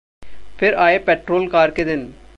[0.59, 2.13] फिर आए petrol car के दिन